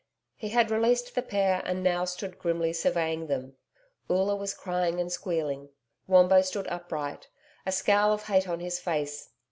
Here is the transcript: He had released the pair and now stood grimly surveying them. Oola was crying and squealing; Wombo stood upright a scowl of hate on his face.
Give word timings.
He 0.35 0.49
had 0.49 0.71
released 0.71 1.13
the 1.13 1.21
pair 1.21 1.61
and 1.63 1.83
now 1.83 2.05
stood 2.05 2.39
grimly 2.39 2.73
surveying 2.73 3.27
them. 3.27 3.55
Oola 4.09 4.35
was 4.35 4.55
crying 4.55 4.99
and 4.99 5.11
squealing; 5.11 5.69
Wombo 6.07 6.41
stood 6.41 6.65
upright 6.69 7.27
a 7.67 7.71
scowl 7.71 8.11
of 8.11 8.23
hate 8.23 8.49
on 8.49 8.61
his 8.61 8.79
face. 8.79 9.29